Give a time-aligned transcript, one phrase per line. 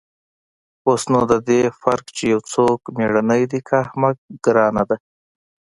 [0.87, 4.97] اوس نو د دې فرق چې يو څوک مېړنى دى که احمق گران ديه.